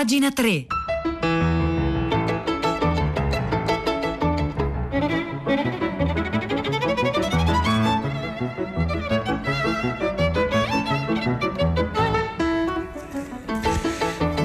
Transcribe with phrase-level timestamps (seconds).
[0.00, 0.64] Pagina 3.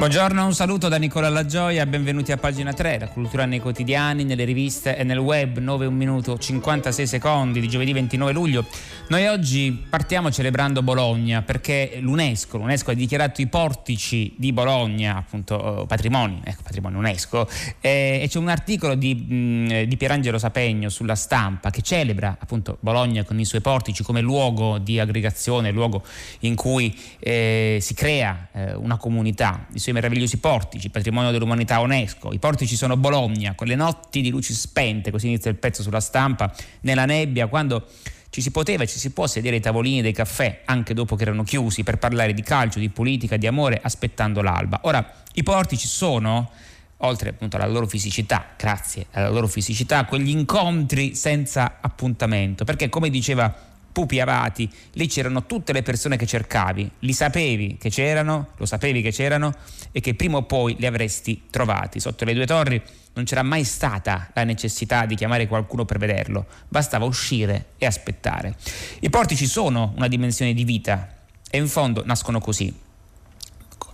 [0.05, 4.43] Buongiorno, un saluto da Nicola Lagioia, benvenuti a pagina 3, la cultura nei quotidiani, nelle
[4.43, 8.67] riviste e nel web, 9 1 minuto 56 secondi di giovedì 29 luglio.
[9.07, 15.81] Noi oggi partiamo celebrando Bologna perché l'UNESCO, l'UNESCO ha dichiarato i portici di Bologna, appunto
[15.81, 17.49] eh, patrimoni, ecco patrimonio UNESCO,
[17.81, 22.77] e, e c'è un articolo di, mh, di, Pierangelo Sapegno sulla stampa che celebra appunto
[22.79, 26.03] Bologna con i suoi portici come luogo di aggregazione, luogo
[26.41, 29.65] in cui eh, si crea eh, una comunità.
[29.73, 32.33] I suoi meravigliosi portici, patrimonio dell'umanità UNESCO.
[32.33, 35.99] I portici sono Bologna, con le notti di luci spente, così inizia il pezzo sulla
[35.99, 37.87] stampa, nella nebbia, quando
[38.29, 41.23] ci si poteva e ci si può sedere ai tavolini dei caffè, anche dopo che
[41.23, 44.81] erano chiusi, per parlare di calcio, di politica, di amore, aspettando l'alba.
[44.83, 46.51] Ora, i portici sono
[46.97, 53.09] oltre appunto alla loro fisicità, grazie alla loro fisicità, quegli incontri senza appuntamento, perché come
[53.09, 53.53] diceva
[53.95, 59.01] Pupi Avati, lì c'erano tutte le persone che cercavi, li sapevi che c'erano, lo sapevi
[59.01, 59.53] che c'erano
[59.93, 62.01] e che prima o poi li avresti trovati.
[62.01, 62.81] Sotto le due torri
[63.13, 68.57] non c'era mai stata la necessità di chiamare qualcuno per vederlo, bastava uscire e aspettare.
[68.99, 71.15] I portici sono una dimensione di vita
[71.49, 72.83] e in fondo nascono così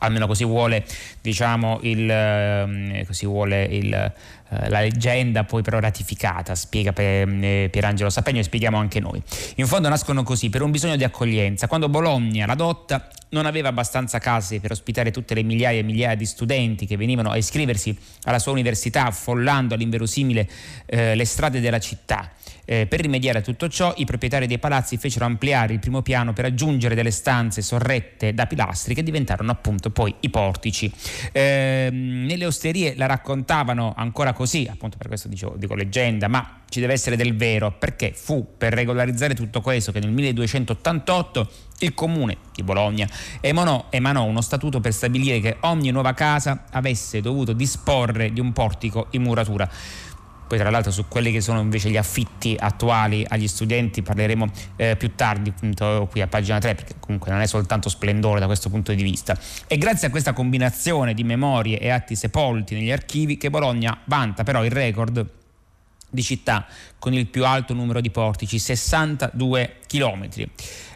[0.03, 0.83] almeno così vuole,
[1.21, 4.13] diciamo, il, ehm, così vuole il,
[4.69, 9.21] la leggenda, poi però ratificata, spiega eh, Pierangelo Sapegno e spieghiamo anche noi.
[9.55, 11.67] In fondo nascono così, per un bisogno di accoglienza.
[11.67, 16.15] Quando Bologna, la Dotta, non aveva abbastanza case per ospitare tutte le migliaia e migliaia
[16.15, 20.49] di studenti che venivano a iscriversi alla sua università, affollando all'inverosimile
[20.85, 22.31] eh, le strade della città.
[22.65, 26.31] Eh, per rimediare a tutto ciò, i proprietari dei palazzi fecero ampliare il primo piano
[26.31, 30.91] per aggiungere delle stanze sorrette da pilastri che diventarono appunto poi i portici.
[31.31, 36.79] Eh, nelle osterie la raccontavano ancora così, appunto per questo dicevo, dico leggenda, ma ci
[36.79, 42.37] deve essere del vero, perché fu per regolarizzare tutto questo che nel 1288 il comune
[42.53, 43.07] di Bologna
[43.39, 48.51] emanò, emanò, uno statuto per stabilire che ogni nuova casa avesse dovuto disporre di un
[48.51, 49.69] portico in muratura.
[50.51, 54.97] Poi tra l'altro su quelli che sono invece gli affitti attuali agli studenti parleremo eh,
[54.97, 58.69] più tardi appunto, qui a pagina 3 perché comunque non è soltanto splendore da questo
[58.69, 59.33] punto di vista.
[59.65, 64.43] E grazie a questa combinazione di memorie e atti sepolti negli archivi che Bologna vanta
[64.43, 65.25] però il record
[66.09, 66.67] di città
[67.01, 70.47] con il più alto numero di portici, 62 chilometri.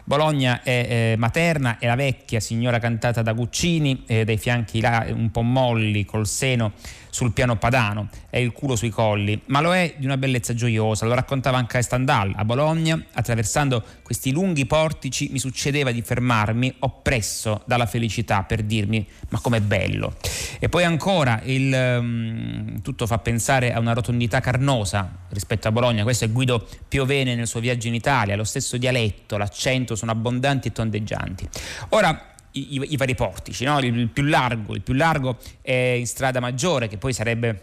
[0.04, 5.04] Bologna è eh, materna, è la vecchia signora cantata da Guccini, eh, dai fianchi là,
[5.10, 6.74] un po' molli, col seno
[7.16, 11.06] sul piano padano e il culo sui colli, ma lo è di una bellezza gioiosa.
[11.06, 12.34] Lo raccontava anche Stendhal.
[12.36, 19.04] A Bologna, attraversando questi lunghi portici, mi succedeva di fermarmi oppresso dalla felicità per dirmi
[19.30, 20.14] ma com'è bello.
[20.60, 25.95] E poi ancora il, um, tutto fa pensare a una rotondità carnosa rispetto a Bologna.
[26.02, 30.68] Questo è Guido Piovene nel suo viaggio in Italia, lo stesso dialetto, l'accento sono abbondanti
[30.68, 31.48] e tondeggianti.
[31.90, 33.78] Ora, i, i, i vari portici, no?
[33.78, 37.62] il, il, più largo, il più largo è in strada maggiore, che poi sarebbe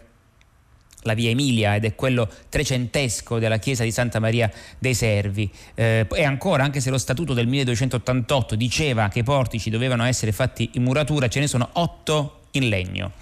[1.04, 5.50] la via Emilia ed è quello trecentesco della chiesa di Santa Maria dei Servi.
[5.74, 10.32] Eh, e ancora, anche se lo statuto del 1288 diceva che i portici dovevano essere
[10.32, 13.12] fatti in muratura, ce ne sono otto in legno.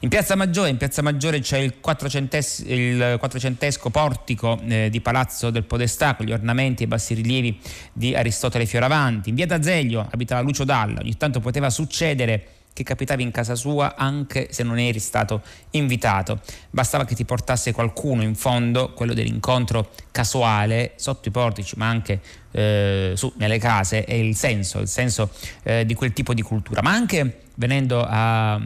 [0.00, 5.50] In Piazza Maggiore, in Piazza Maggiore c'è il, quattrocentes- il quattrocentesco portico eh, di Palazzo
[5.50, 7.60] del Podestà con gli ornamenti e i bassorilievi
[7.92, 9.30] di Aristotele Fioravanti.
[9.30, 12.46] In Via d'Azeglio abitava Lucio Dalla, ogni tanto poteva succedere
[12.78, 16.40] che capitavi in casa sua anche se non eri stato invitato.
[16.70, 22.20] Bastava che ti portasse qualcuno in fondo, quello dell'incontro casuale sotto i portici, ma anche
[22.50, 25.30] eh, su, nelle case, è il senso, il senso
[25.62, 26.82] eh, di quel tipo di cultura.
[26.82, 28.60] Ma anche venendo a,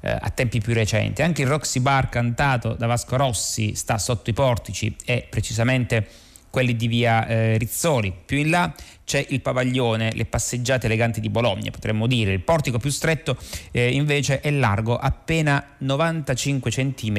[0.00, 4.30] eh, a tempi più recenti, anche il Roxy Bar cantato da Vasco Rossi sta sotto
[4.30, 6.06] i portici e precisamente
[6.50, 8.12] quelli di via eh, Rizzoli.
[8.26, 12.32] Più in là c'è il pavaglione, le passeggiate eleganti di Bologna, potremmo dire.
[12.32, 13.36] Il portico più stretto
[13.70, 17.16] eh, invece è largo appena 95 cm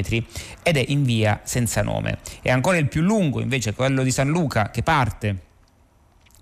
[0.63, 2.19] ed è in via senza nome.
[2.41, 5.49] E ancora il più lungo invece quello di San Luca che parte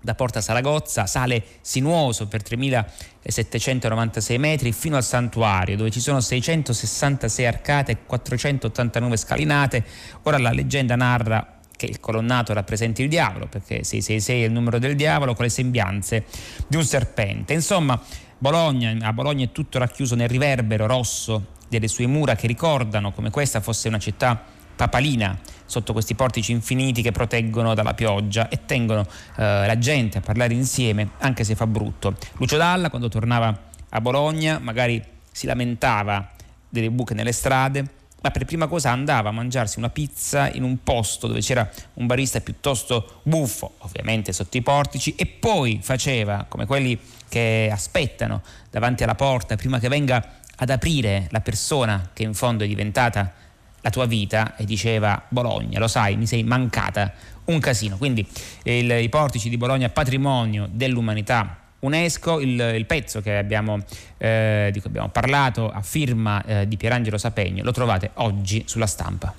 [0.00, 7.46] da Porta Saragozza, sale sinuoso per 3796 metri fino al santuario dove ci sono 666
[7.46, 9.84] arcate e 489 scalinate.
[10.22, 14.78] Ora la leggenda narra che il colonnato rappresenti il diavolo, perché 666 è il numero
[14.78, 16.24] del diavolo, con le sembianze
[16.66, 17.54] di un serpente.
[17.54, 17.98] Insomma,
[18.36, 23.30] Bologna, a Bologna è tutto racchiuso nel riverbero rosso delle sue mura che ricordano come
[23.30, 24.44] questa fosse una città
[24.80, 29.02] papalina sotto questi portici infiniti che proteggono dalla pioggia e tengono
[29.36, 32.16] eh, la gente a parlare insieme anche se fa brutto.
[32.38, 36.30] Lucio Dalla quando tornava a Bologna magari si lamentava
[36.66, 37.84] delle buche nelle strade,
[38.22, 42.06] ma per prima cosa andava a mangiarsi una pizza in un posto dove c'era un
[42.06, 46.98] barista piuttosto buffo, ovviamente sotto i portici, e poi faceva come quelli
[47.28, 52.64] che aspettano davanti alla porta prima che venga ad aprire la persona che in fondo
[52.64, 53.32] è diventata
[53.80, 57.12] la tua vita e diceva Bologna, lo sai, mi sei mancata
[57.46, 57.96] un casino.
[57.96, 58.26] Quindi
[58.64, 63.78] il, i portici di Bologna patrimonio dell'umanità UNESCO, il, il pezzo abbiamo,
[64.18, 68.86] eh, di cui abbiamo parlato a firma eh, di Pierangelo Sapegno, lo trovate oggi sulla
[68.86, 69.32] stampa.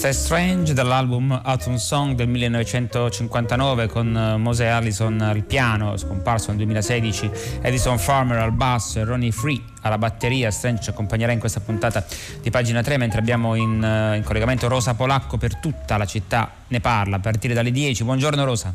[0.00, 6.50] Questa è Strange dall'album Autumn Song del 1959 con eh, Mose Allison al piano, scomparso
[6.50, 7.28] nel 2016,
[7.62, 10.52] Edison Farmer al basso e Ronnie Free alla batteria.
[10.52, 12.06] Strange ci accompagnerà in questa puntata
[12.40, 16.48] di pagina 3 mentre abbiamo in, eh, in collegamento Rosa Polacco per tutta la città
[16.68, 18.04] ne parla a partire dalle 10.
[18.04, 18.72] Buongiorno Rosa.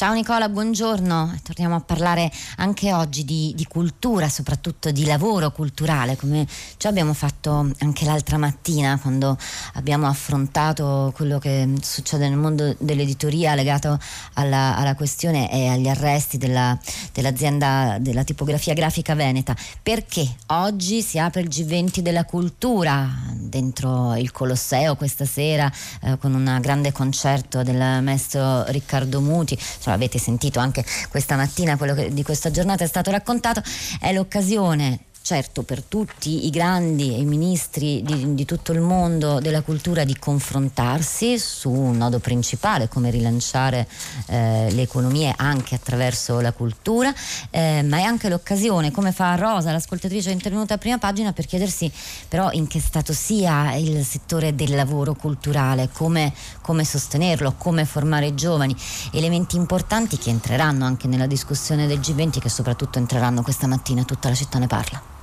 [0.00, 1.40] Ciao Nicola, buongiorno.
[1.42, 6.46] Torniamo a parlare anche oggi di, di, cultura, soprattutto di lavoro culturale, come
[6.78, 9.36] già abbiamo fatto anche l'altra mattina quando
[9.74, 13.98] abbiamo affrontato quello che succede nel mondo dell'editoria legato
[14.34, 16.78] alla, alla questione e agli arresti della,
[17.12, 19.56] dell'azienda della tipografia grafica veneta.
[19.82, 25.70] Perché oggi si apre il G20 della cultura dentro il Colosseo questa sera
[26.02, 29.54] eh, con un grande concerto del maestro Riccardo Muti.
[29.54, 33.62] Insomma, avete sentito anche questa mattina quello che di questa giornata è stato raccontato,
[34.00, 39.38] è l'occasione certo per tutti i grandi e i ministri di, di, tutto il mondo
[39.38, 43.86] della cultura di confrontarsi su un nodo principale come rilanciare
[44.26, 47.14] eh, le economie anche attraverso la cultura.
[47.50, 51.92] Eh, ma è anche l'occasione come fa Rosa l'ascoltatrice intervenuta a prima pagina per chiedersi
[52.26, 58.26] però in che stato sia il settore del lavoro culturale come, come sostenerlo come formare
[58.26, 58.74] i giovani.
[59.12, 64.28] Elementi importanti che entreranno anche nella discussione del G20 che soprattutto entreranno questa mattina tutta
[64.28, 65.18] la città ne parla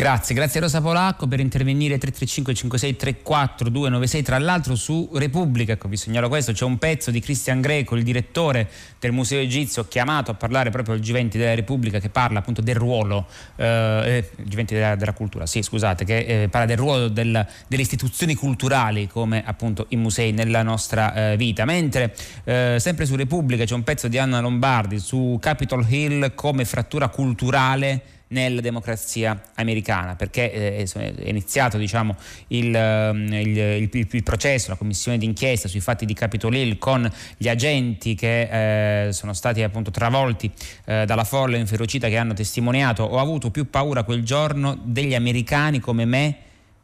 [0.00, 5.72] Grazie, grazie a Rosa Polacco per intervenire 335 56 34 296 tra l'altro su Repubblica,
[5.74, 8.66] ecco vi segnalo questo, c'è un pezzo di Cristian Greco, il direttore
[8.98, 12.76] del Museo Egizio chiamato a parlare proprio al G20 della Repubblica che parla appunto del
[12.76, 13.26] ruolo,
[13.56, 17.82] eh, eh G20 della, della, cultura, sì scusate, che eh, parla del ruolo del, delle
[17.82, 23.66] istituzioni culturali come appunto i musei nella nostra eh, vita, mentre eh, sempre su Repubblica
[23.66, 30.14] c'è un pezzo di Anna Lombardi su Capitol Hill come frattura culturale nella democrazia americana,
[30.16, 32.16] perché eh, è iniziato diciamo,
[32.48, 37.10] il, ehm, il, il, il, processo, la commissione d'inchiesta sui fatti di Capitol Hill con
[37.36, 40.50] gli agenti che eh, sono stati appunto travolti
[40.84, 43.02] eh, dalla folla inferocita che hanno testimoniato.
[43.02, 46.36] Ho avuto più paura quel giorno degli americani come me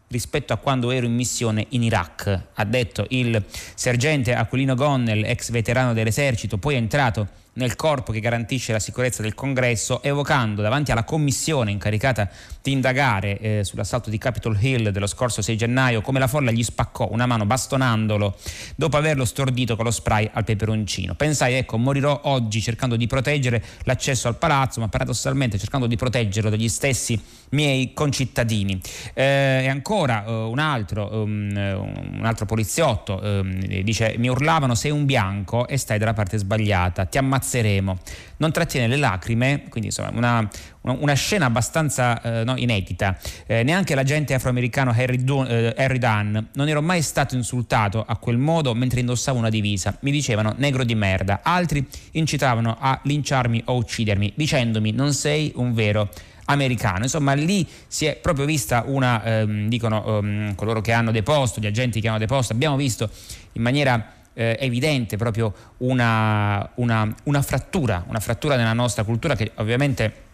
[0.09, 3.43] rispetto a quando ero in missione in Iraq, ha detto il
[3.75, 9.35] sergente Aquilino Gonnell, ex veterano dell'esercito, poi entrato nel corpo che garantisce la sicurezza del
[9.35, 12.29] congresso, evocando davanti alla commissione incaricata
[12.63, 16.63] di indagare eh, sull'assalto di Capitol Hill dello scorso 6 gennaio come la folla gli
[16.63, 18.37] spaccò una mano bastonandolo
[18.75, 21.15] dopo averlo stordito con lo spray al peperoncino.
[21.15, 26.51] Pensai, ecco, morirò oggi cercando di proteggere l'accesso al palazzo, ma paradossalmente cercando di proteggerlo
[26.51, 27.21] dagli stessi
[27.51, 28.81] miei concittadini.
[29.15, 34.91] Eh, e ancora eh, un, altro, um, un, altro, poliziotto um, dice mi urlavano sei
[34.91, 37.99] un bianco e stai dalla parte sbagliata, ti ammazzeremo.
[38.39, 40.49] Non trattiene le lacrime, quindi insomma una,
[40.83, 43.17] una scena abbastanza eh, no, inedita.
[43.47, 48.17] Eh, neanche l'agente afroamericano Harry, Dun, eh, Harry Dunn non ero mai stato insultato a
[48.17, 49.97] quel modo mentre indossavo una divisa.
[50.01, 51.41] Mi dicevano negro di merda.
[51.43, 56.11] Altri incitavano a linciarmi o uccidermi dicendomi non sei un vero
[56.49, 57.05] americano.
[57.05, 61.67] Insomma, lì si è proprio vista una, ehm, dicono ehm, coloro che hanno deposto, gli
[61.67, 63.11] agenti che hanno deposto, abbiamo visto
[63.53, 69.53] in maniera eh, evidente proprio una, una, una, frattura, una frattura nella nostra cultura che
[69.57, 70.25] ovviamente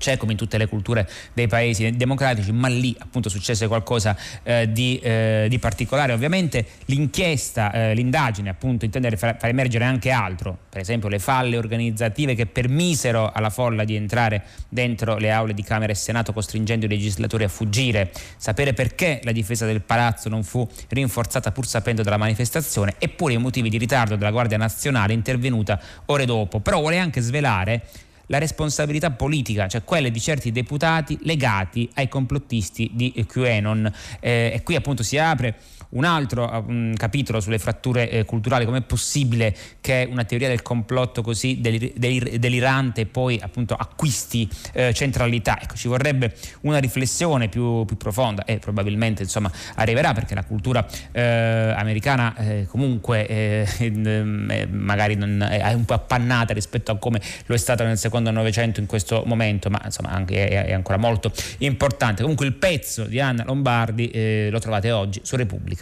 [0.00, 4.72] c'è come in tutte le culture dei paesi democratici, ma lì appunto successe qualcosa eh,
[4.72, 6.14] di, eh, di, particolare.
[6.14, 11.58] Ovviamente l'inchiesta, eh, l'indagine appunto intende far, far, emergere anche altro, per esempio le falle
[11.58, 16.86] organizzative che permisero alla folla di entrare dentro le aule di Camera e Senato costringendo
[16.86, 22.02] i legislatori a fuggire, sapere perché la difesa del palazzo non fu rinforzata pur sapendo
[22.02, 26.60] della manifestazione, eppure i motivi di ritardo della Guardia Nazionale intervenuta ore dopo.
[26.60, 27.82] Però vuole anche svelare
[28.30, 33.92] la responsabilità politica, cioè quelle di certi deputati legati ai complottisti di QAnon.
[34.20, 35.56] Eh, e qui appunto si apre
[35.90, 41.22] un altro um, capitolo sulle fratture eh, culturali, com'è possibile che una teoria del complotto
[41.22, 45.60] così delir- delir- delirante poi appunto acquisti eh, centralità?
[45.60, 50.86] Ecco, ci vorrebbe una riflessione più, più, profonda e probabilmente insomma arriverà perché la cultura
[51.12, 57.54] eh, americana eh, comunque eh, magari non, è un po' appannata rispetto a come lo
[57.54, 61.32] è stata nel secondo Novecento in questo momento, ma insomma anche è, è ancora molto
[61.58, 62.22] importante.
[62.22, 65.79] Comunque il pezzo di Anna Lombardi lo trovate oggi su Repubblica.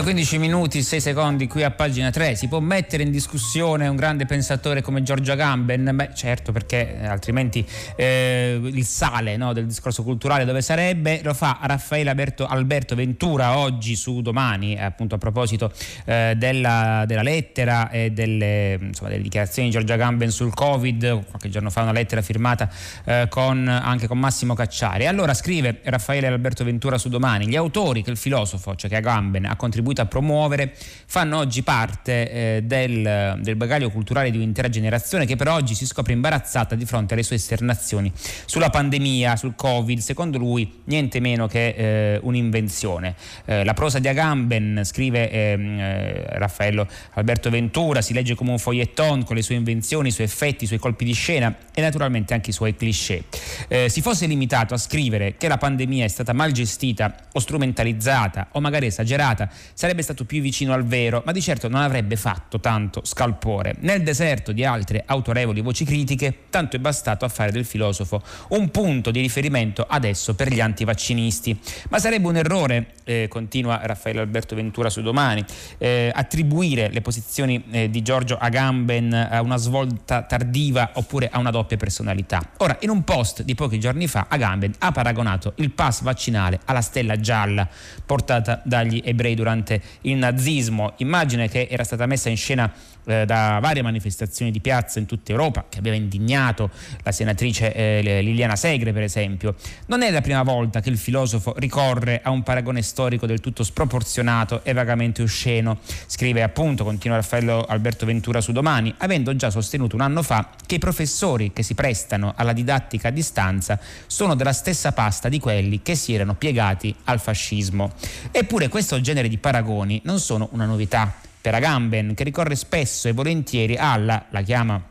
[0.00, 2.34] Poi 15 minuti, 6 secondi qui a pagina 3.
[2.34, 5.90] Si può mettere in discussione un grande pensatore come Giorgio Agamben?
[5.92, 7.62] Beh, certo, perché altrimenti
[7.96, 11.20] eh, il sale no, del discorso culturale dove sarebbe?
[11.22, 15.70] Lo fa Raffaele Alberto, Alberto Ventura oggi su Domani, appunto a proposito
[16.06, 21.26] eh, della, della, lettera e delle, insomma, delle, dichiarazioni di Giorgio Agamben sul Covid.
[21.28, 22.70] Qualche giorno fa una lettera firmata
[23.04, 25.06] eh, con, anche con Massimo Cacciari.
[25.06, 29.44] Allora scrive Raffaele Alberto Ventura su Domani: gli autori che il filosofo, cioè che Agamben,
[29.44, 30.72] ha contribuito contribuito a promuovere
[31.06, 35.86] fanno oggi parte eh, del, del, bagaglio culturale di un'intera generazione che per oggi si
[35.86, 38.12] scopre imbarazzata di fronte alle sue esternazioni
[38.44, 43.14] sulla pandemia, sul Covid, secondo lui niente meno che eh, un'invenzione.
[43.44, 48.58] Eh, la prosa di Agamben, scrive ehm, eh, Raffaello Alberto Ventura, si legge come un
[48.58, 52.34] foglietton con le sue invenzioni, i suoi effetti, i suoi colpi di scena e naturalmente
[52.34, 53.24] anche i suoi cliché.
[53.68, 58.48] Eh, si fosse limitato a scrivere che la pandemia è stata mal gestita o strumentalizzata
[58.52, 59.50] o magari esagerata,
[59.80, 63.76] sarebbe stato più vicino al vero, ma di certo non avrebbe fatto tanto scalpore.
[63.78, 68.70] Nel deserto di altre autorevoli voci critiche, tanto è bastato a fare del filosofo un
[68.70, 71.58] punto di riferimento adesso per gli antivaccinisti.
[71.88, 75.42] Ma sarebbe un errore, eh, continua Raffaele Alberto Ventura su domani,
[75.78, 81.50] eh, attribuire le posizioni eh, di Giorgio Agamben a una svolta tardiva oppure a una
[81.50, 82.50] doppia personalità.
[82.58, 86.82] Ora, in un post di pochi giorni fa, Agamben ha paragonato il pass vaccinale alla
[86.82, 87.66] stella gialla
[88.04, 89.34] portata dagli ebrei
[89.70, 92.72] durante il nazismo, immagine che era stata messa in scena
[93.04, 96.70] eh, da varie manifestazioni di piazza in tutta Europa, che aveva indignato
[97.02, 99.54] la senatrice eh, Liliana Segre, per esempio.
[99.86, 103.62] Non è la prima volta che il filosofo ricorre a un paragone storico del tutto
[103.62, 105.78] sproporzionato e vagamente osceno.
[106.06, 110.76] Scrive appunto, continua Raffaello Alberto Ventura su domani, avendo già sostenuto un anno fa che
[110.76, 115.82] i professori che si prestano alla didattica a distanza sono della stessa pasta di quelli
[115.82, 117.92] che si erano piegati al fascismo.
[118.30, 120.00] Eppure questo genere di paragoni.
[120.04, 121.12] Non sono una novità.
[121.40, 124.89] Per Agamben che ricorre spesso e volentieri alla, la chiama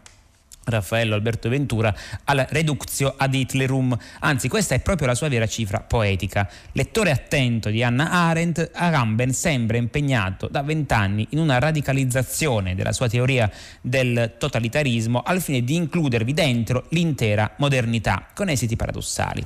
[0.69, 1.93] Raffaello Alberto Ventura
[2.25, 6.49] al reductio ad Hitlerum, anzi questa è proprio la sua vera cifra poetica.
[6.73, 13.09] Lettore attento di Anna Arendt, Agamben sembra impegnato da vent'anni in una radicalizzazione della sua
[13.09, 13.49] teoria
[13.81, 19.45] del totalitarismo al fine di includervi dentro l'intera modernità, con esiti paradossali.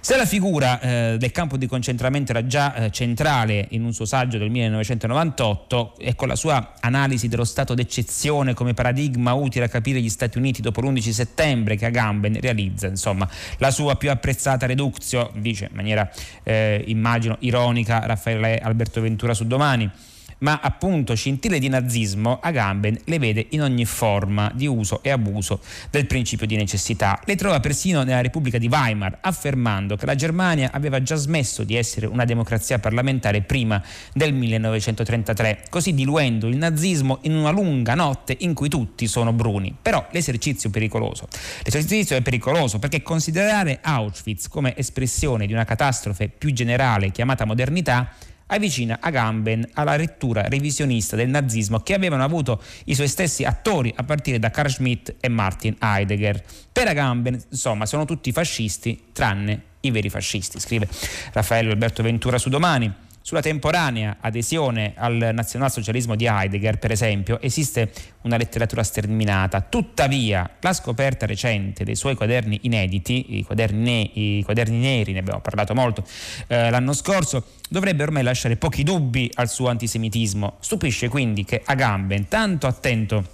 [0.00, 4.04] Se la figura eh, del campo di concentramento era già eh, centrale in un suo
[4.04, 9.68] saggio del 1998 e con la sua analisi dello stato d'eccezione come paradigma utile a
[9.68, 14.10] capire gli Stati Uniti partiti dopo l'11 settembre che Agamben realizza insomma, la sua più
[14.10, 16.10] apprezzata reductio, dice in maniera
[16.42, 19.90] eh, immagino ironica Raffaele Alberto Ventura su domani
[20.38, 25.60] ma appunto scintille di nazismo Agamben le vede in ogni forma di uso e abuso
[25.90, 27.20] del principio di necessità.
[27.24, 31.76] Le trova persino nella Repubblica di Weimar, affermando che la Germania aveva già smesso di
[31.76, 38.36] essere una democrazia parlamentare prima del 1933, così diluendo il nazismo in una lunga notte
[38.40, 39.74] in cui tutti sono bruni.
[39.80, 41.28] Però l'esercizio è pericoloso.
[41.62, 48.12] L'esercizio è pericoloso perché considerare Auschwitz come espressione di una catastrofe più generale chiamata modernità
[48.46, 54.04] avvicina Agamben alla lettura revisionista del nazismo che avevano avuto i suoi stessi attori a
[54.04, 56.42] partire da Carl Schmitt e Martin Heidegger.
[56.70, 60.88] Per Agamben, insomma, sono tutti fascisti tranne i veri fascisti, scrive
[61.32, 63.04] Raffaello Alberto Ventura su Domani.
[63.26, 67.90] Sulla temporanea adesione al nazionalsocialismo di Heidegger, per esempio, esiste
[68.22, 69.62] una letteratura sterminata.
[69.62, 75.40] Tuttavia, la scoperta recente dei suoi quaderni inediti, i quaderni, i quaderni neri, ne abbiamo
[75.40, 76.04] parlato molto
[76.46, 80.58] eh, l'anno scorso, dovrebbe ormai lasciare pochi dubbi al suo antisemitismo.
[80.60, 83.24] Stupisce quindi che Agamben, tanto attento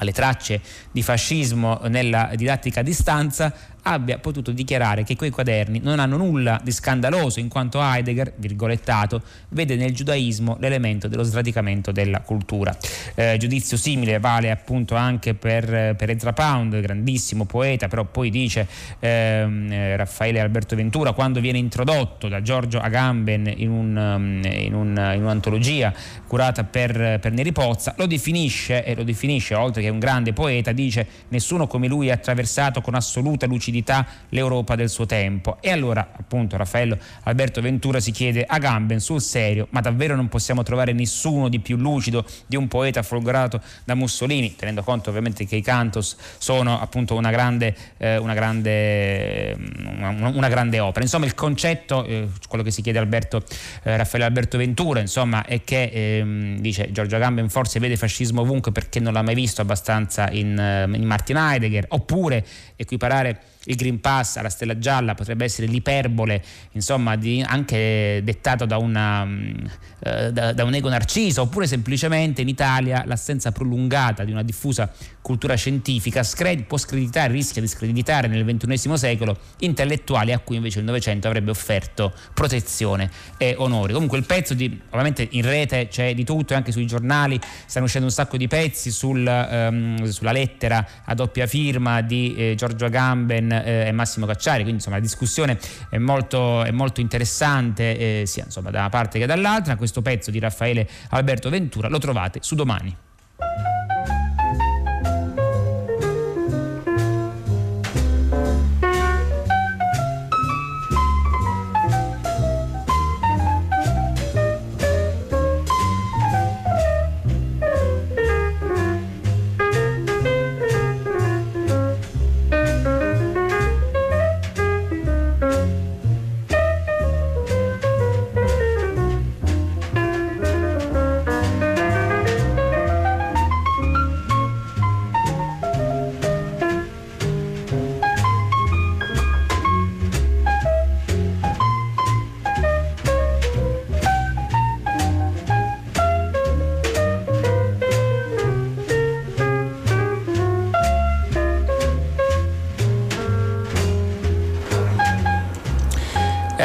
[0.00, 0.60] alle tracce
[0.92, 3.54] di fascismo nella didattica a distanza,
[3.88, 9.22] abbia potuto dichiarare che quei quaderni non hanno nulla di scandaloso in quanto Heidegger, virgolettato,
[9.50, 12.76] vede nel giudaismo l'elemento dello sradicamento della cultura.
[13.14, 18.66] Eh, giudizio simile vale appunto anche per, per Ezra Pound, grandissimo poeta, però poi dice
[18.98, 24.74] ehm, eh, Raffaele Alberto Ventura quando viene introdotto da Giorgio Agamben in, un, um, in,
[24.74, 25.92] un, in un'antologia
[26.26, 30.72] curata per, per Neri Pozza, lo definisce e lo definisce oltre che un grande poeta,
[30.72, 35.58] dice nessuno come lui ha attraversato con assoluta lucidità lucidità l'Europa del suo tempo.
[35.60, 40.28] E allora appunto Raffaello Alberto Ventura si chiede a Gamben sul serio, ma davvero non
[40.28, 45.46] possiamo trovare nessuno di più lucido di un poeta folgorato da Mussolini, tenendo conto ovviamente
[45.46, 49.56] che i cantos sono appunto una grande, eh, una grande,
[49.96, 51.04] una, una grande opera.
[51.04, 53.42] Insomma il concetto, eh, quello che si chiede Alberto,
[53.82, 58.72] eh, Raffaello Alberto Ventura, insomma, è che ehm, dice Giorgio Agamben forse vede fascismo ovunque
[58.72, 62.44] perché non l'ha mai visto abbastanza in, eh, in Martin Heidegger, oppure
[62.76, 68.78] equiparare il Green Pass alla stella gialla potrebbe essere l'iperbole, insomma, di, anche dettato da,
[68.78, 69.54] una, mm,
[70.00, 74.90] eh, da, da, un ego narciso, oppure semplicemente in Italia l'assenza prolungata di una diffusa
[75.28, 80.78] cultura scientifica scred- può screditare, rischia di screditare nel XXI secolo intellettuali a cui invece
[80.78, 83.92] il Novecento avrebbe offerto protezione e onore.
[83.92, 88.06] Comunque il pezzo di, ovviamente in rete c'è di tutto, anche sui giornali stanno uscendo
[88.06, 93.52] un sacco di pezzi sul, um, sulla lettera a doppia firma di eh, Giorgio Agamben
[93.52, 95.58] eh, e Massimo Cacciari, quindi insomma la discussione
[95.90, 99.76] è molto, è molto interessante eh, sia insomma, da una parte che dall'altra.
[99.76, 102.96] Questo pezzo di Raffaele Alberto Ventura lo trovate su domani.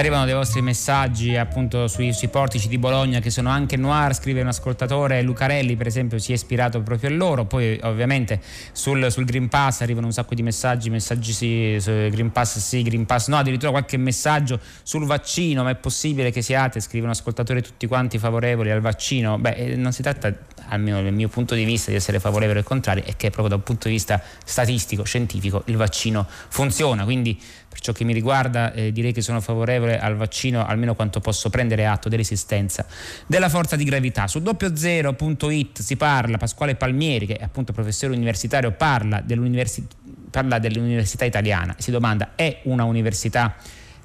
[0.04, 4.42] Arrivano dei vostri messaggi appunto sui, sui, portici di Bologna che sono anche noir, scrive
[4.42, 8.42] un ascoltatore, Lucarelli per esempio si è ispirato proprio a loro, poi ovviamente
[8.74, 13.06] sul, sul Green Pass arrivano un sacco di messaggi, messaggi sì, Green Pass sì, Green
[13.06, 17.62] Pass no, addirittura qualche messaggio sul vaccino, ma è possibile che siate, scrive un ascoltatore
[17.62, 20.36] tutti quanti favorevoli al vaccino, beh eh, non si tratta
[20.70, 23.56] almeno dal mio punto di vista di essere favorevoli al contrario, è che proprio da
[23.56, 27.40] un punto di vista statistico, scientifico il vaccino funziona, quindi
[27.74, 31.50] per ciò che mi riguarda eh, direi che sono favorevole al vaccino almeno quanto posso
[31.50, 32.86] prendere atto dell'esistenza
[33.26, 34.28] della forza di gravità.
[34.28, 39.88] Su doppiozero.it si parla, Pasquale Palmieri che è appunto professore universitario parla, dell'universi-
[40.30, 43.56] parla dell'università italiana e si domanda è una università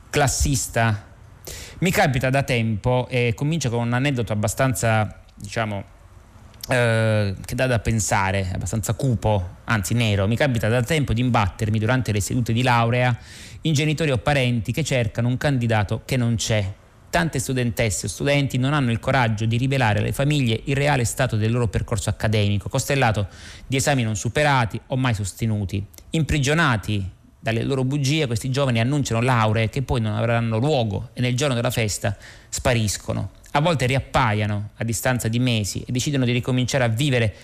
[0.08, 1.04] classista?
[1.80, 5.96] Mi capita da tempo e comincia con un aneddoto abbastanza diciamo
[6.68, 10.26] eh, che dà da pensare, abbastanza cupo, anzi nero.
[10.26, 13.16] Mi capita da tempo di imbattermi durante le sedute di laurea
[13.62, 16.74] in genitori o parenti che cercano un candidato che non c'è.
[17.10, 21.36] Tante studentesse o studenti non hanno il coraggio di rivelare alle famiglie il reale stato
[21.36, 23.28] del loro percorso accademico, costellato
[23.66, 25.84] di esami non superati o mai sostenuti.
[26.10, 31.34] Imprigionati dalle loro bugie, questi giovani annunciano lauree che poi non avranno luogo e nel
[31.34, 32.14] giorno della festa
[32.48, 33.30] spariscono.
[33.52, 37.34] A volte riappaiano a distanza di mesi e decidono di ricominciare a vivere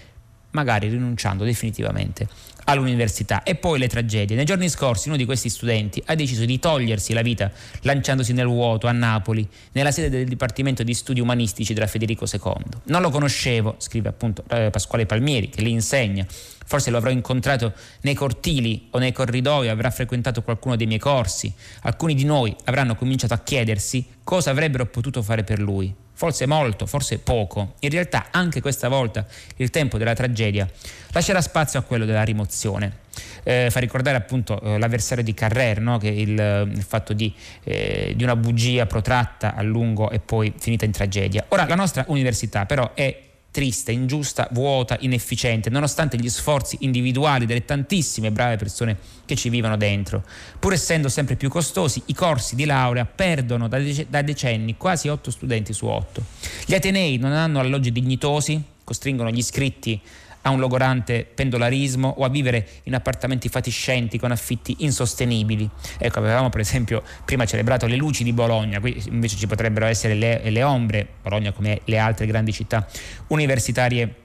[0.55, 2.29] magari rinunciando definitivamente
[2.65, 3.43] all'università.
[3.43, 4.37] E poi le tragedie.
[4.37, 7.51] Nei giorni scorsi uno di questi studenti ha deciso di togliersi la vita
[7.83, 12.81] lanciandosi nel vuoto a Napoli, nella sede del Dipartimento di Studi Umanistici della Federico II.
[12.85, 16.27] Non lo conoscevo, scrive appunto eh, Pasquale Palmieri, che li insegna.
[16.65, 17.73] Forse lo avrò incontrato
[18.03, 21.53] nei cortili o nei corridoi, avrà frequentato qualcuno dei miei corsi.
[21.83, 26.87] Alcuni di noi avranno cominciato a chiedersi cosa avrebbero potuto fare per lui forse molto,
[26.87, 27.75] forse poco.
[27.81, 30.69] In realtà anche questa volta il tempo della tragedia
[31.11, 33.03] lascerà spazio a quello della rimozione.
[33.43, 35.99] Eh, fa ricordare appunto eh, l'avversario di Carrère, no?
[35.99, 37.33] che il, il fatto di,
[37.65, 41.45] eh, di una bugia protratta a lungo e poi finita in tragedia.
[41.49, 47.65] Ora la nostra università però è triste, ingiusta, vuota, inefficiente, nonostante gli sforzi individuali delle
[47.65, 50.25] tantissime brave persone che ci vivono dentro.
[50.59, 55.07] Pur essendo sempre più costosi, i corsi di laurea perdono da, dec- da decenni quasi
[55.07, 56.21] 8 studenti su 8.
[56.67, 60.01] Gli Atenei non hanno alloggi dignitosi, costringono gli iscritti
[60.47, 65.69] a un logorante pendolarismo o a vivere in appartamenti fatiscenti con affitti insostenibili.
[65.99, 70.15] Ecco, avevamo per esempio prima celebrato le luci di Bologna, qui invece ci potrebbero essere
[70.15, 72.87] le, le ombre, Bologna come le altre grandi città
[73.29, 74.23] universitarie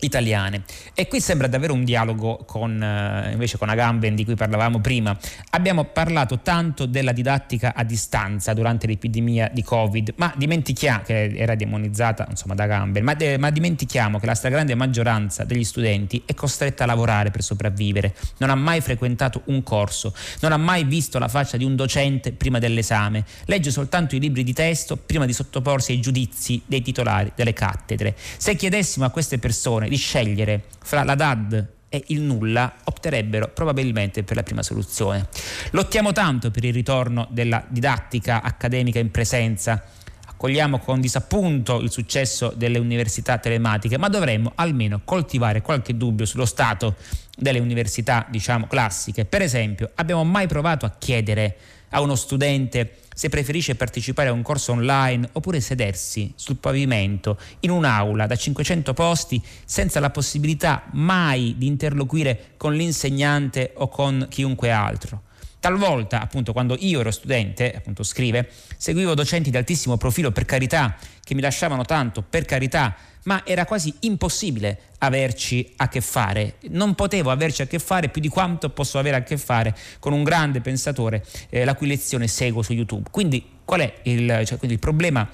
[0.00, 0.62] italiane.
[0.94, 5.16] E qui sembra davvero un dialogo con, eh, invece con Agamben di cui parlavamo prima.
[5.50, 11.54] Abbiamo parlato tanto della didattica a distanza durante l'epidemia di Covid, ma dimentichiamo che era
[11.54, 16.34] demonizzata insomma, da Agamben, ma, de, ma dimentichiamo che la stragrande maggioranza degli studenti è
[16.34, 21.18] costretta a lavorare per sopravvivere, non ha mai frequentato un corso, non ha mai visto
[21.18, 25.32] la faccia di un docente prima dell'esame, legge soltanto i libri di testo prima di
[25.32, 28.16] sottoporsi ai giudizi dei titolari delle cattedre.
[28.36, 34.22] Se chiedessimo a queste persone di scegliere fra la DAD e il nulla opterebbero probabilmente
[34.22, 35.28] per la prima soluzione.
[35.72, 39.84] Lottiamo tanto per il ritorno della didattica accademica in presenza,
[40.26, 46.46] accogliamo con disappunto il successo delle università telematiche, ma dovremmo almeno coltivare qualche dubbio sullo
[46.46, 46.94] stato
[47.36, 49.24] delle università, diciamo, classiche.
[49.24, 51.56] Per esempio, abbiamo mai provato a chiedere
[51.90, 57.68] a uno studente se preferisce partecipare a un corso online oppure sedersi sul pavimento in
[57.68, 64.70] un'aula da 500 posti senza la possibilità mai di interloquire con l'insegnante o con chiunque
[64.70, 65.24] altro.
[65.60, 70.96] Talvolta, appunto, quando io ero studente, appunto scrive, seguivo docenti di altissimo profilo per carità,
[71.22, 76.54] che mi lasciavano tanto per carità, ma era quasi impossibile averci a che fare.
[76.70, 80.12] Non potevo averci a che fare più di quanto posso avere a che fare con
[80.12, 83.08] un grande pensatore, eh, la cui lezione seguo su YouTube.
[83.10, 85.28] Quindi qual è il, cioè, quindi il problema?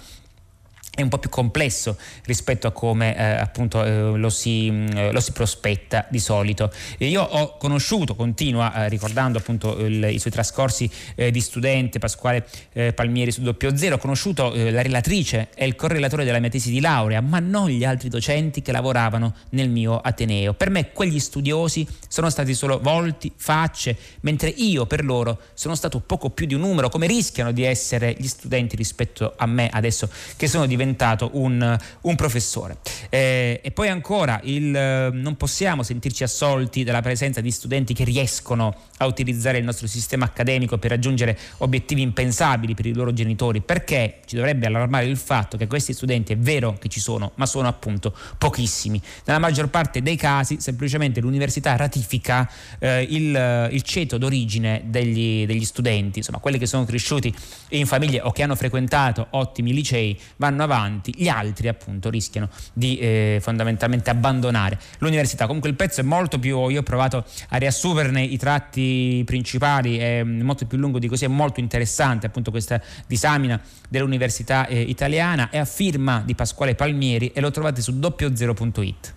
[0.97, 5.21] È un po' più complesso rispetto a come eh, appunto eh, lo, si, mm, lo,
[5.21, 6.73] si, prospetta di solito.
[6.99, 12.47] Io ho conosciuto, continua eh, ricordando appunto il, i suoi trascorsi eh, di studente Pasquale
[12.73, 16.49] eh, Palmieri su doppio zero, ho conosciuto eh, la relatrice e il correlatore della mia
[16.49, 20.55] tesi di laurea, ma non gli altri docenti che lavoravano nel mio Ateneo.
[20.55, 26.01] Per me quegli studiosi sono stati solo volti, facce, mentre io per loro sono stato
[26.01, 30.09] poco più di un numero, come rischiano di essere gli studenti rispetto a me adesso
[30.37, 32.79] che sono diventato diventato un, un professore.
[33.11, 38.75] Eh, e poi ancora il, non possiamo sentirci assolti dalla presenza di studenti che riescono
[38.99, 44.21] a utilizzare il nostro sistema accademico per raggiungere obiettivi impensabili per i loro genitori, perché
[44.27, 47.69] ci dovrebbe allarmare il fatto che questi studenti è vero che ci sono, ma sono
[47.69, 49.01] appunto pochissimi.
[49.25, 55.65] Nella maggior parte dei casi semplicemente l'università ratifica eh, il, il, ceto d'origine degli, degli
[55.65, 57.35] studenti, insomma quelli che sono cresciuti
[57.71, 62.49] in famiglie o che hanno frequentato ottimi licei vanno avanti, avanti, gli altri appunto rischiano
[62.73, 65.47] di eh, fondamentalmente abbandonare l'università.
[65.47, 70.23] Comunque il pezzo è molto più, io ho provato a riassumerne i tratti principali, è
[70.23, 75.49] mm, molto più lungo di così, è molto interessante appunto questa disamina dell'università eh, italiana,
[75.51, 79.15] è a firma di Pasquale Palmieri e lo trovate su 00.it.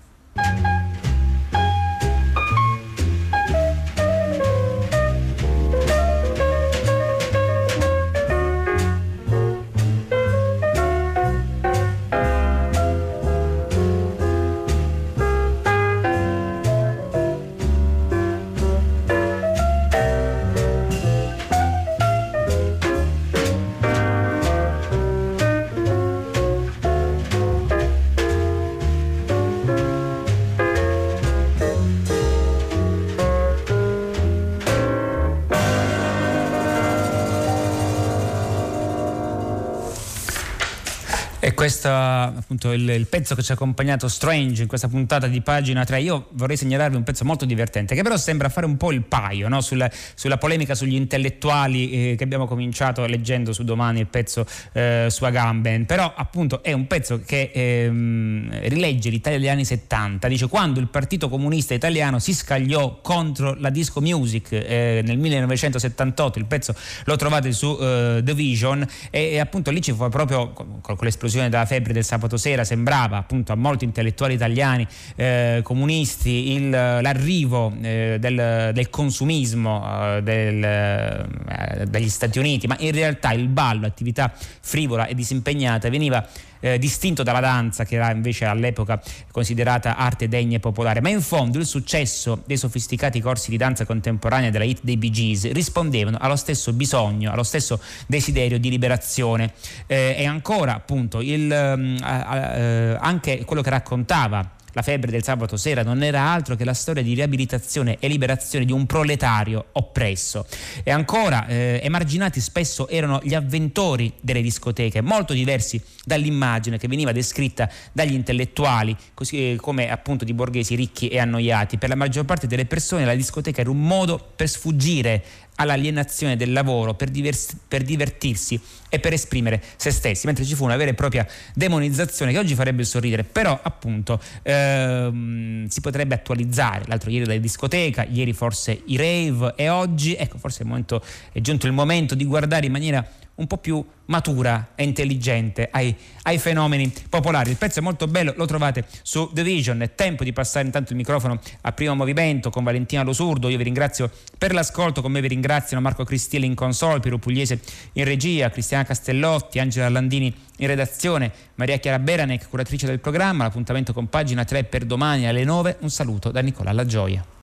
[41.69, 45.83] questa, appunto, il, il, pezzo che ci ha accompagnato Strange in questa puntata di pagina
[45.83, 49.03] 3, io vorrei segnalarvi un pezzo molto divertente che però sembra fare un po' il
[49.03, 49.61] paio no?
[49.61, 55.07] sulla, sulla, polemica sugli intellettuali eh, che abbiamo cominciato leggendo su domani il pezzo eh,
[55.11, 60.47] su Agamben, però appunto è un pezzo che ehm, rilegge l'Italia degli anni 70, dice
[60.47, 66.45] quando il Partito Comunista Italiano si scagliò contro la disco music eh, nel 1978, il
[66.45, 70.81] pezzo lo trovate su eh, The Vision e, e, appunto lì ci fu proprio con,
[70.81, 75.59] con l'esplosione da della febbre del sabato sera sembrava appunto a molti intellettuali italiani eh,
[75.63, 82.91] comunisti il, l'arrivo eh, del, del, consumismo eh, del, eh, degli Stati Uniti, ma in
[82.91, 86.25] realtà il ballo, attività frivola e disimpegnata, veniva
[86.59, 91.21] eh, distinto dalla danza che era invece all'epoca considerata arte degna e popolare, ma in
[91.21, 96.17] fondo il successo dei sofisticati corsi di danza contemporanea della hit dei Bee Gees rispondevano
[96.19, 99.53] allo stesso bisogno, allo stesso desiderio di liberazione.
[99.87, 105.83] Eh, e ancora appunto il, eh, anche quello che raccontava la febbre del sabato sera
[105.83, 110.45] non era altro che la storia di riabilitazione e liberazione di un proletario oppresso.
[110.83, 117.11] E ancora eh, emarginati spesso erano gli avventori delle discoteche, molto diversi dall'immagine che veniva
[117.11, 121.77] descritta dagli intellettuali, così eh, come appunto di borghesi ricchi e annoiati.
[121.77, 125.23] Per la maggior parte delle persone la discoteca era un modo per sfuggire
[125.59, 130.63] all'alienazione del lavoro, per, divers- per, divertirsi e per esprimere se stessi, mentre ci fu
[130.63, 136.85] una vera e propria demonizzazione che oggi farebbe sorridere, però appunto ehm, si potrebbe attualizzare.
[136.87, 141.39] L'altro ieri la discoteca, ieri forse i rave e oggi, ecco, forse è, momento, è
[141.41, 143.07] giunto il momento di guardare in maniera
[143.39, 147.51] un po' più matura e intelligente ai, ai, fenomeni popolari.
[147.51, 149.81] Il pezzo è molto bello, lo trovate su The Vision.
[149.81, 153.49] È tempo di passare intanto il microfono a primo movimento con Valentina Losurdo.
[153.49, 157.59] Io vi ringrazio per l'ascolto, con me vi ringraziano Marco Cristielli in console, Piero Pugliese
[157.93, 163.45] in regia, Cristiana Castellotti, Angela Landini in redazione, Maria Chiara Beranec, curatrice del programma.
[163.45, 165.77] L'appuntamento con pagina 3 per domani alle 9.
[165.81, 167.37] Un saluto da Nicola La Gioia.